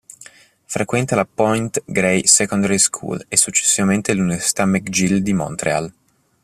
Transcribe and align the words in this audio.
Frequenta 0.65 1.13
la 1.15 1.27
Point 1.31 1.83
Grey 1.85 2.25
Secondary 2.25 2.79
School 2.79 3.23
e 3.27 3.37
successivamente 3.37 4.11
l'Università 4.15 4.65
McGill 4.65 5.17
di 5.17 5.31
Montréal. 5.33 5.93